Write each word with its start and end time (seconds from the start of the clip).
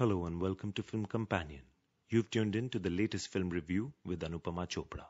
Hello 0.00 0.24
and 0.24 0.40
welcome 0.40 0.72
to 0.72 0.82
Film 0.82 1.04
Companion. 1.04 1.60
You've 2.08 2.30
tuned 2.30 2.56
in 2.56 2.70
to 2.70 2.78
the 2.78 2.88
latest 2.88 3.28
film 3.28 3.50
review 3.50 3.92
with 4.02 4.22
Anupama 4.22 4.66
Chopra. 4.66 5.04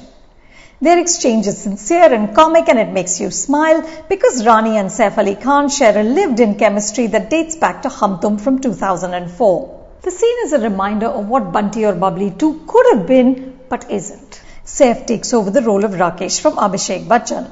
Their 0.79 0.99
exchange 0.99 1.45
is 1.45 1.57
sincere 1.57 2.13
and 2.13 2.33
comic 2.33 2.69
and 2.69 2.79
it 2.79 2.93
makes 2.93 3.19
you 3.19 3.31
smile 3.31 3.83
because 4.07 4.45
Rani 4.45 4.77
and 4.77 4.89
Saif 4.89 5.17
Ali 5.17 5.35
Khan 5.35 5.67
share 5.67 5.97
a 5.97 6.03
lived-in 6.03 6.55
chemistry 6.55 7.07
that 7.07 7.29
dates 7.29 7.57
back 7.57 7.81
to 7.81 7.89
Hum 7.89 8.19
Tum 8.21 8.37
from 8.37 8.59
2004. 8.59 9.85
The 10.03 10.11
scene 10.11 10.37
is 10.45 10.53
a 10.53 10.59
reminder 10.59 11.07
of 11.07 11.27
what 11.27 11.51
Bunty 11.51 11.85
Aur 11.85 11.93
Babli 11.93 12.37
2 12.39 12.61
could 12.65 12.85
have 12.93 13.07
been 13.07 13.59
but 13.67 13.91
isn't. 13.91 14.41
Saif 14.65 15.05
takes 15.05 15.33
over 15.33 15.51
the 15.51 15.63
role 15.63 15.83
of 15.83 15.91
Rakesh 15.91 16.39
from 16.39 16.55
Abhishek 16.55 17.07
Bachchan. 17.07 17.51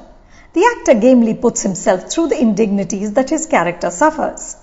The 0.54 0.74
actor 0.78 0.94
gamely 0.94 1.34
puts 1.34 1.64
himself 1.64 2.10
through 2.10 2.30
the 2.30 2.40
indignities 2.40 3.12
that 3.14 3.30
his 3.30 3.46
character 3.46 3.92
suffers. 3.92 4.56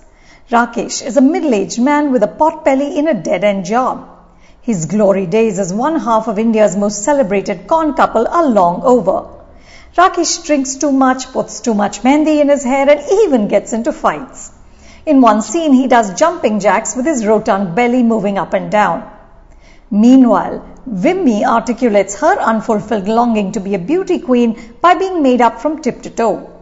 Rakesh 0.53 1.03
is 1.03 1.17
a 1.17 1.21
middle-aged 1.21 1.81
man 1.81 2.11
with 2.11 2.21
a 2.21 2.27
potbelly 2.27 2.95
in 2.95 3.07
a 3.07 3.15
dead-end 3.15 3.65
job. 3.65 4.07
His 4.61 4.85
glory 4.85 5.25
days 5.25 5.57
as 5.57 5.73
one 5.73 5.99
half 5.99 6.27
of 6.27 6.37
India's 6.37 6.75
most 6.75 7.03
celebrated 7.03 7.65
con 7.65 7.95
couple 7.95 8.27
are 8.27 8.45
long 8.45 8.83
over. 8.83 9.29
Rakesh 9.97 10.45
drinks 10.45 10.75
too 10.75 10.91
much, 10.91 11.25
puts 11.31 11.59
too 11.59 11.73
much 11.73 12.03
mehndi 12.03 12.39
in 12.39 12.49
his 12.49 12.63
hair 12.63 12.87
and 12.87 13.01
even 13.23 13.47
gets 13.47 13.73
into 13.73 13.91
fights. 13.91 14.51
In 15.07 15.21
one 15.21 15.41
scene, 15.41 15.73
he 15.73 15.87
does 15.87 16.13
jumping 16.13 16.59
jacks 16.59 16.95
with 16.95 17.07
his 17.07 17.25
rotund 17.25 17.73
belly 17.73 18.03
moving 18.03 18.37
up 18.37 18.53
and 18.53 18.69
down. 18.69 19.09
Meanwhile, 19.89 20.63
Vimmi 20.87 21.43
articulates 21.43 22.19
her 22.19 22.39
unfulfilled 22.39 23.07
longing 23.07 23.53
to 23.53 23.59
be 23.59 23.73
a 23.73 23.79
beauty 23.79 24.19
queen 24.19 24.55
by 24.81 24.93
being 24.93 25.23
made 25.23 25.41
up 25.41 25.61
from 25.61 25.81
tip 25.81 26.03
to 26.03 26.11
toe. 26.11 26.52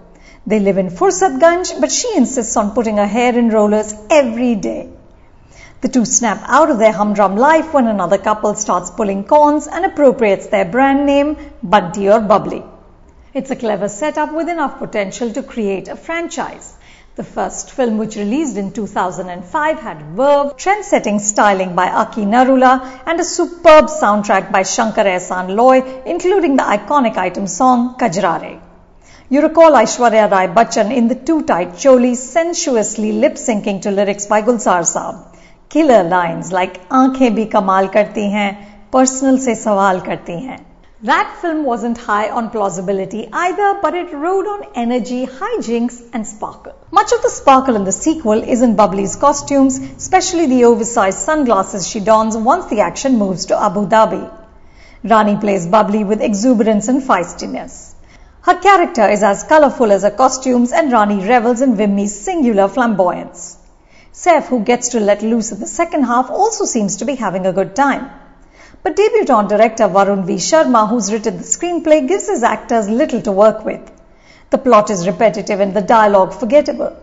They 0.45 0.59
live 0.59 0.80
in 0.80 0.89
Fursatganj, 0.89 1.80
but 1.80 1.92
she 1.92 2.16
insists 2.16 2.58
on 2.58 2.72
putting 2.72 2.97
her 2.97 3.06
hair 3.06 3.38
in 3.38 3.50
rollers 3.50 3.94
every 4.09 4.56
day. 4.56 4.89
The 5.81 5.88
two 5.88 6.06
snap 6.06 6.44
out 6.48 6.72
of 6.72 6.80
their 6.80 6.92
humdrum 6.92 7.36
life 7.38 7.73
when 7.73 7.88
another 7.88 8.17
couple 8.17 8.56
starts 8.56 8.89
pulling 8.89 9.23
corns 9.23 9.67
and 9.67 9.86
appropriates 9.86 10.48
their 10.48 10.66
brand 10.66 11.06
name, 11.06 11.38
Bunty 11.61 12.09
Aur 12.09 12.22
Babli. 12.22 12.64
It's 13.33 13.52
a 13.52 13.56
clever 13.56 13.88
setup 13.88 14.33
with 14.33 14.50
enough 14.50 14.80
potential 14.80 15.31
to 15.33 15.44
create 15.44 15.88
a 15.88 15.95
franchise. 15.95 16.73
The 17.16 17.23
first 17.23 17.72
film, 17.72 17.98
which 17.98 18.16
released 18.16 18.58
in 18.58 18.72
2005, 18.72 19.80
had 19.80 20.02
verve, 20.16 20.58
trend-setting 20.58 21.20
styling 21.20 21.76
by 21.76 21.89
Aki 21.89 22.26
Narula, 22.26 23.02
and 23.05 23.20
a 23.20 23.23
superb 23.23 23.86
soundtrack 23.86 24.52
by 24.52 24.64
Shankar 24.64 25.05
Ehsaan 25.05 25.55
Loy, 25.55 26.02
including 26.05 26.55
the 26.58 26.64
iconic 26.64 27.17
item 27.17 27.48
song 27.48 27.95
Kajrare. 27.98 28.70
You 29.33 29.41
recall 29.41 29.71
Aishwarya 29.79 30.29
Rai 30.29 30.47
Bachchan 30.49 30.93
in 30.93 31.07
the 31.07 31.15
Too 31.15 31.43
Tight 31.43 31.75
Choli 31.81 32.17
sensuously 32.17 33.13
lip 33.13 33.35
syncing 33.35 33.81
to 33.83 33.89
lyrics 33.89 34.25
by 34.25 34.41
Gulzar 34.41 34.81
Saab. 34.89 35.37
Killer 35.69 36.03
lines 36.03 36.51
like 36.51 36.89
Aankhein 36.89 37.37
bhi 37.37 37.45
kamal 37.49 37.87
karti 37.93 38.25
hain, 38.30 38.58
personal 38.91 39.37
se 39.37 39.53
sawal 39.53 40.02
karti 40.08 40.36
hain. 40.47 40.65
That 41.03 41.37
film 41.43 41.64
wasn't 41.64 41.97
high 41.97 42.30
on 42.30 42.49
plausibility 42.49 43.30
either, 43.31 43.80
but 43.81 43.93
it 43.93 44.11
rode 44.11 44.47
on 44.47 44.65
energy, 44.75 45.25
hijinks, 45.25 46.02
and 46.11 46.27
sparkle. 46.27 46.75
Much 46.91 47.14
of 47.14 47.21
the 47.21 47.30
sparkle 47.30 47.77
in 47.77 47.86
the 47.86 47.93
sequel 47.93 48.43
is 48.43 48.61
in 48.61 48.75
Babli's 48.75 49.15
costumes, 49.15 49.80
especially 49.80 50.47
the 50.47 50.65
oversized 50.65 51.20
sunglasses 51.20 51.87
she 51.87 52.02
dons 52.02 52.36
once 52.36 52.65
the 52.65 52.81
action 52.81 53.17
moves 53.17 53.45
to 53.45 53.64
Abu 53.70 53.87
Dhabi. 53.87 54.30
Rani 55.05 55.37
plays 55.37 55.67
Babli 55.67 56.05
with 56.05 56.21
exuberance 56.21 56.89
and 56.89 57.02
feistiness. 57.02 57.90
Her 58.43 58.55
character 58.55 59.07
is 59.07 59.21
as 59.21 59.43
colorful 59.43 59.91
as 59.91 60.02
her 60.02 60.09
costumes 60.09 60.71
and 60.71 60.91
Rani 60.91 61.27
revels 61.27 61.61
in 61.61 61.75
Vimmi's 61.75 62.19
singular 62.19 62.67
flamboyance. 62.67 63.57
Saif, 64.11 64.45
who 64.45 64.61
gets 64.61 64.89
to 64.89 64.99
let 64.99 65.21
loose 65.21 65.52
in 65.52 65.59
the 65.59 65.67
second 65.67 66.05
half, 66.05 66.31
also 66.31 66.65
seems 66.65 66.97
to 66.97 67.05
be 67.05 67.13
having 67.13 67.45
a 67.45 67.53
good 67.53 67.75
time. 67.75 68.09
But 68.81 68.95
debutant 68.95 69.49
director 69.49 69.87
Varun 69.87 70.25
V. 70.25 70.37
Sharma, 70.37 70.89
who's 70.89 71.13
written 71.13 71.37
the 71.37 71.43
screenplay, 71.43 72.07
gives 72.07 72.27
his 72.27 72.41
actors 72.41 72.89
little 72.89 73.21
to 73.21 73.31
work 73.31 73.63
with. 73.63 73.91
The 74.49 74.58
plot 74.58 74.89
is 74.89 75.05
repetitive 75.05 75.59
and 75.59 75.75
the 75.75 75.81
dialogue 75.81 76.33
forgettable. 76.33 76.97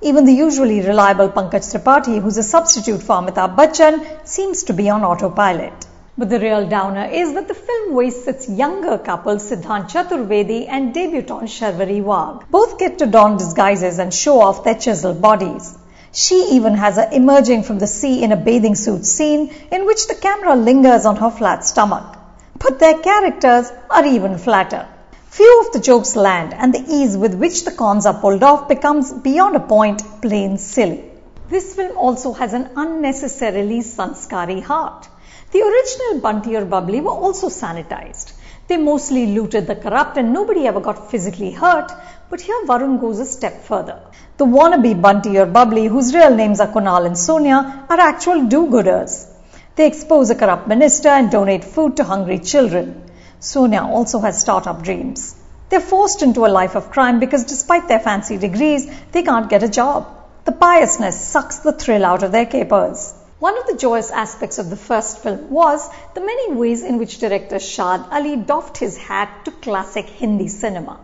Even 0.00 0.26
the 0.26 0.32
usually 0.32 0.80
reliable 0.80 1.28
Pankaj 1.28 1.72
Tripathi, 1.72 2.20
who's 2.20 2.36
a 2.36 2.44
substitute 2.44 3.02
for 3.02 3.16
Amitabh 3.16 3.56
Bachchan, 3.56 4.06
seems 4.24 4.62
to 4.64 4.72
be 4.72 4.88
on 4.90 5.02
autopilot. 5.02 5.86
But 6.16 6.30
the 6.30 6.38
real 6.38 6.68
downer 6.68 7.06
is 7.06 7.34
that 7.34 7.48
the 7.48 7.54
film 7.54 7.92
wastes 7.92 8.28
its 8.28 8.48
younger 8.48 8.98
couple 8.98 9.40
Siddhant 9.40 9.88
Chaturvedi 9.90 10.68
and 10.68 10.94
debutante 10.94 11.48
Sharvari 11.48 12.00
Wagh. 12.00 12.44
Both 12.48 12.78
get 12.78 12.98
to 12.98 13.06
don 13.06 13.36
disguises 13.36 13.98
and 13.98 14.14
show 14.14 14.40
off 14.40 14.62
their 14.62 14.76
chiseled 14.76 15.20
bodies. 15.20 15.76
She 16.12 16.36
even 16.52 16.74
has 16.74 16.98
a 16.98 17.12
emerging 17.12 17.64
from 17.64 17.80
the 17.80 17.88
sea 17.88 18.22
in 18.22 18.30
a 18.30 18.36
bathing 18.36 18.76
suit 18.76 19.04
scene 19.04 19.52
in 19.72 19.86
which 19.86 20.06
the 20.06 20.14
camera 20.14 20.54
lingers 20.54 21.04
on 21.04 21.16
her 21.16 21.32
flat 21.32 21.64
stomach. 21.64 22.16
But 22.60 22.78
their 22.78 22.98
characters 22.98 23.72
are 23.90 24.06
even 24.06 24.38
flatter. 24.38 24.86
Few 25.30 25.62
of 25.62 25.72
the 25.72 25.80
jokes 25.80 26.14
land 26.14 26.54
and 26.54 26.72
the 26.72 26.84
ease 26.88 27.16
with 27.16 27.34
which 27.34 27.64
the 27.64 27.72
cons 27.72 28.06
are 28.06 28.20
pulled 28.20 28.44
off 28.44 28.68
becomes 28.68 29.12
beyond 29.12 29.56
a 29.56 29.66
point 29.74 30.04
plain 30.22 30.58
silly. 30.58 31.02
This 31.50 31.74
film 31.74 31.98
also 31.98 32.32
has 32.34 32.54
an 32.54 32.70
unnecessarily 32.76 33.80
sanskari 33.80 34.60
heart. 34.60 35.08
The 35.54 35.62
original 35.62 36.20
Bunty 36.20 36.56
Aur 36.56 36.64
Babli 36.64 37.00
were 37.00 37.12
also 37.12 37.48
sanitized. 37.48 38.32
They 38.66 38.76
mostly 38.76 39.26
looted 39.26 39.68
the 39.68 39.76
corrupt 39.76 40.16
and 40.16 40.32
nobody 40.32 40.66
ever 40.66 40.80
got 40.80 41.12
physically 41.12 41.52
hurt, 41.52 41.92
but 42.28 42.40
here 42.40 42.60
Varun 42.66 43.00
goes 43.00 43.20
a 43.20 43.24
step 43.24 43.62
further. 43.62 44.00
The 44.36 44.46
wannabe 44.46 45.00
Bunty 45.00 45.38
Aur 45.38 45.46
Babli, 45.46 45.86
whose 45.88 46.12
real 46.12 46.34
names 46.34 46.58
are 46.58 46.66
Kunal 46.66 47.06
and 47.06 47.16
Sonia, 47.16 47.86
are 47.88 48.00
actual 48.00 48.46
do-gooders. 48.46 49.28
They 49.76 49.86
expose 49.86 50.28
a 50.30 50.34
corrupt 50.34 50.66
minister 50.66 51.08
and 51.08 51.30
donate 51.30 51.62
food 51.62 51.98
to 51.98 52.02
hungry 52.02 52.40
children. 52.40 53.08
Sonia 53.38 53.82
also 53.82 54.18
has 54.18 54.40
startup 54.40 54.82
dreams. 54.82 55.36
They're 55.68 55.78
forced 55.78 56.24
into 56.24 56.46
a 56.46 56.54
life 56.60 56.74
of 56.74 56.90
crime 56.90 57.20
because 57.20 57.44
despite 57.44 57.86
their 57.86 58.00
fancy 58.00 58.38
degrees, 58.38 58.90
they 59.12 59.22
can't 59.22 59.48
get 59.48 59.62
a 59.62 59.68
job. 59.68 60.08
The 60.46 60.50
piousness 60.66 61.20
sucks 61.20 61.58
the 61.58 61.70
thrill 61.70 62.04
out 62.04 62.24
of 62.24 62.32
their 62.32 62.46
capers. 62.46 63.14
One 63.44 63.58
of 63.58 63.66
the 63.66 63.76
joyous 63.76 64.10
aspects 64.10 64.56
of 64.56 64.70
the 64.70 64.76
first 64.76 65.18
film 65.22 65.50
was 65.50 65.86
the 66.14 66.22
many 66.22 66.54
ways 66.54 66.82
in 66.82 66.96
which 66.96 67.18
director 67.18 67.58
Shad 67.58 68.06
Ali 68.10 68.36
doffed 68.36 68.78
his 68.78 68.96
hat 68.96 69.44
to 69.44 69.50
classic 69.50 70.06
Hindi 70.20 70.46
cinema. 70.48 70.96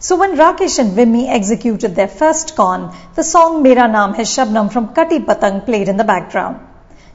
So 0.00 0.16
when 0.16 0.34
Rakesh 0.36 0.80
and 0.80 0.96
Vimmi 0.96 1.28
executed 1.28 1.94
their 1.94 2.08
first 2.08 2.56
con, 2.56 2.92
the 3.14 3.22
song 3.22 3.62
Mera 3.62 3.86
Naam 3.94 4.16
Hai 4.16 4.26
Shabnam 4.32 4.72
from 4.72 4.88
Kati 4.98 5.24
Patang 5.24 5.64
played 5.64 5.88
in 5.88 5.96
the 5.96 6.10
background. 6.12 6.58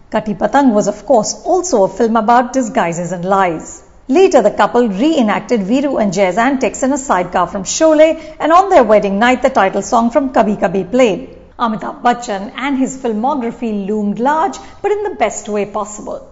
Kati 0.09 0.37
Patang 0.37 0.73
was 0.73 0.87
of 0.87 1.05
course 1.05 1.35
also 1.43 1.83
a 1.83 1.89
film 1.89 2.15
about 2.15 2.53
disguises 2.53 3.11
and 3.11 3.25
lies. 3.25 3.83
Later, 4.07 4.41
the 4.41 4.51
couple 4.51 4.87
reenacted 4.87 5.69
Viru 5.71 6.01
and 6.01 6.13
Jai's 6.13 6.37
antics 6.37 6.81
in 6.81 6.93
a 6.93 6.97
sidecar 6.97 7.47
from 7.47 7.63
Sholay, 7.63 8.11
and 8.39 8.53
on 8.53 8.69
their 8.69 8.85
wedding 8.85 9.19
night, 9.19 9.41
the 9.41 9.49
title 9.49 9.81
song 9.81 10.11
from 10.11 10.31
Kabhi 10.31 10.57
Kabhi 10.57 10.89
played. 10.89 11.41
Amitabh 11.57 12.01
Bachchan 12.01 12.51
and 12.57 12.77
his 12.77 12.97
filmography 12.97 13.87
loomed 13.87 14.19
large, 14.19 14.57
but 14.81 14.91
in 14.91 15.03
the 15.03 15.15
best 15.15 15.47
way 15.47 15.65
possible. 15.65 16.29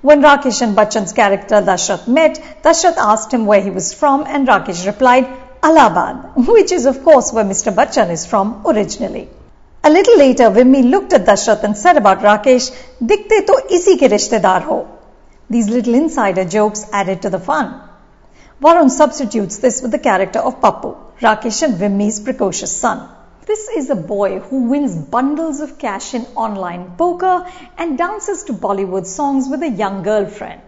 When 0.00 0.22
Rakesh 0.22 0.62
and 0.62 0.74
Bachchan's 0.74 1.12
character 1.12 1.56
Dashrath 1.56 2.08
met, 2.08 2.40
Dashrath 2.62 2.96
asked 2.96 3.34
him 3.34 3.44
where 3.44 3.60
he 3.60 3.70
was 3.70 3.92
from 3.92 4.24
and 4.26 4.48
Rakesh 4.48 4.86
replied, 4.86 5.26
Allahabad, 5.62 6.46
which 6.48 6.72
is 6.72 6.86
of 6.86 7.04
course 7.04 7.30
where 7.32 7.44
Mr. 7.44 7.74
Bachchan 7.74 8.10
is 8.10 8.24
from 8.24 8.62
originally. 8.64 9.28
A 9.84 9.90
little 9.90 10.16
later, 10.16 10.44
Vimmi 10.44 10.88
looked 10.88 11.12
at 11.12 11.26
Dashrath 11.26 11.62
and 11.64 11.76
said 11.76 11.98
about 11.98 12.20
Rakesh, 12.20 12.70
Dikte 13.02 13.46
to 13.48 13.62
isi 13.70 13.98
ke 13.98 14.10
rishtedar 14.14 14.62
ho. 14.62 14.88
These 15.50 15.68
little 15.68 15.94
insider 15.94 16.46
jokes 16.46 16.86
added 16.92 17.20
to 17.22 17.30
the 17.30 17.38
fun. 17.38 17.82
Varun 18.62 18.90
substitutes 18.90 19.58
this 19.58 19.82
with 19.82 19.90
the 19.90 19.98
character 19.98 20.38
of 20.38 20.60
Pappu, 20.62 20.96
Rakesh 21.20 21.62
and 21.62 21.74
Vimmi's 21.74 22.20
precocious 22.20 22.74
son. 22.74 23.08
This 23.48 23.70
is 23.70 23.88
a 23.88 23.94
boy 23.94 24.40
who 24.40 24.64
wins 24.64 24.94
bundles 24.94 25.60
of 25.60 25.78
cash 25.78 26.12
in 26.12 26.26
online 26.36 26.96
poker 26.98 27.50
and 27.78 27.96
dances 27.96 28.44
to 28.44 28.52
Bollywood 28.52 29.06
songs 29.06 29.48
with 29.48 29.62
a 29.62 29.70
young 29.70 30.02
girlfriend. 30.02 30.60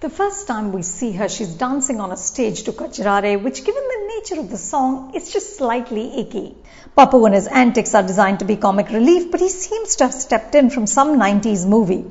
The 0.00 0.10
first 0.10 0.46
time 0.46 0.70
we 0.72 0.82
see 0.82 1.12
her, 1.12 1.30
she's 1.30 1.54
dancing 1.54 1.98
on 1.98 2.12
a 2.12 2.16
stage 2.18 2.64
to 2.64 2.72
Kajrare, 2.72 3.42
which 3.42 3.64
given 3.64 3.82
the 3.82 4.12
nature 4.14 4.38
of 4.38 4.50
the 4.50 4.58
song, 4.58 5.14
is 5.14 5.32
just 5.32 5.56
slightly 5.56 6.20
icky. 6.20 6.54
Pappu 6.94 7.24
and 7.24 7.34
his 7.34 7.46
antics 7.46 7.94
are 7.94 8.02
designed 8.02 8.40
to 8.40 8.44
be 8.44 8.56
comic 8.56 8.90
relief, 8.90 9.30
but 9.30 9.40
he 9.40 9.48
seems 9.48 9.96
to 9.96 10.04
have 10.04 10.12
stepped 10.12 10.54
in 10.54 10.68
from 10.68 10.86
some 10.86 11.18
90s 11.18 11.66
movie. 11.66 12.04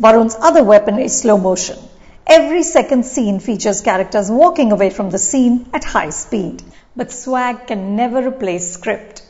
Varun's 0.00 0.36
other 0.40 0.64
weapon 0.64 0.98
is 0.98 1.20
slow 1.20 1.38
motion. 1.38 1.78
Every 2.26 2.64
second 2.64 3.06
scene 3.06 3.38
features 3.38 3.82
characters 3.82 4.32
walking 4.32 4.72
away 4.72 4.90
from 4.90 5.10
the 5.10 5.20
scene 5.20 5.68
at 5.72 5.84
high 5.84 6.10
speed. 6.10 6.64
But 6.96 7.12
swag 7.12 7.68
can 7.68 7.94
never 7.94 8.26
replace 8.26 8.72
script. 8.72 9.20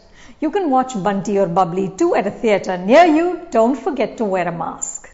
You 0.41 0.51
can 0.51 0.69
watch 0.69 1.01
Bunty 1.03 1.39
Aur 1.39 1.47
Babli 1.47 1.97
2 1.97 2.17
at 2.17 2.27
a 2.27 2.31
theatre 2.31 2.77
near 2.77 3.05
you. 3.05 3.47
Don't 3.51 3.77
forget 3.77 4.17
to 4.19 4.25
wear 4.25 4.49
a 4.49 4.53
mask. 4.53 5.11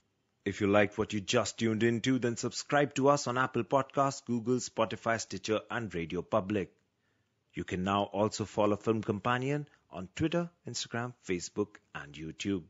If 0.47 0.61
you 0.61 0.67
liked 0.67 0.97
what 0.97 1.13
you 1.13 1.21
just 1.21 1.59
tuned 1.59 1.83
into, 1.83 2.19
then 2.19 2.37
subscribe 2.37 2.95
to 2.95 3.09
us 3.09 3.27
on 3.27 3.37
Apple 3.37 3.65
Podcasts, 3.65 4.25
Google, 4.25 4.57
Spotify, 4.57 5.21
Stitcher, 5.21 5.61
and 5.71 5.95
Radio 5.95 6.23
Public. 6.23 6.73
You 7.53 7.65
can 7.65 7.85
now 7.85 8.05
also 8.05 8.47
follow 8.47 8.77
Film 8.77 9.03
Companion 9.03 9.69
on 9.91 10.09
Twitter, 10.17 10.49
Instagram, 10.67 11.13
Facebook, 11.29 11.77
and 11.95 12.15
YouTube. 12.15 12.63